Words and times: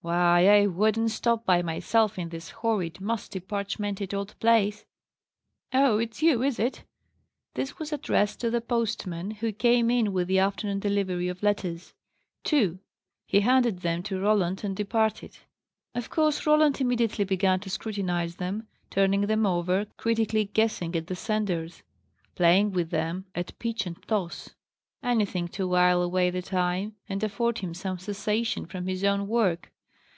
Why, 0.00 0.60
I 0.60 0.66
wouldn't 0.68 1.10
stop 1.10 1.44
by 1.44 1.60
myself 1.60 2.18
in 2.18 2.30
this 2.30 2.48
horrid, 2.50 2.98
musty, 2.98 3.40
parchmented 3.40 4.14
old 4.14 4.34
place 4.40 4.86
Oh, 5.74 5.98
it's 5.98 6.22
you, 6.22 6.42
is 6.42 6.58
it?" 6.58 6.84
This 7.54 7.78
was 7.78 7.92
addressed 7.92 8.40
to 8.40 8.48
the 8.50 8.62
postman, 8.62 9.32
who 9.32 9.52
came 9.52 9.90
in 9.90 10.14
with 10.14 10.28
the 10.28 10.38
afternoon 10.38 10.78
delivery 10.78 11.28
of 11.28 11.42
letters. 11.42 11.92
Two. 12.42 12.78
He 13.26 13.40
handed 13.40 13.80
them 13.80 14.02
to 14.04 14.18
Roland, 14.18 14.64
and 14.64 14.74
departed. 14.74 15.36
Of 15.94 16.08
course 16.08 16.46
Roland 16.46 16.80
immediately 16.80 17.26
began 17.26 17.60
to 17.60 17.68
scrutinize 17.68 18.36
them: 18.36 18.66
turning 18.88 19.22
them 19.22 19.44
over; 19.44 19.86
critically 19.98 20.44
guessing 20.46 20.96
at 20.96 21.08
the 21.08 21.16
senders; 21.16 21.82
playing 22.34 22.70
with 22.72 22.88
them 22.88 23.26
at 23.34 23.58
pitch 23.58 23.84
and 23.84 24.00
toss 24.06 24.54
anything 25.02 25.48
to 25.48 25.68
while 25.68 26.00
away 26.00 26.30
the 26.30 26.40
time, 26.40 26.94
and 27.10 27.22
afford 27.22 27.58
him 27.58 27.74
some 27.74 27.98
cessation 27.98 28.64
from 28.64 28.86
his 28.86 29.04
own 29.04 29.26
work. 29.28 29.70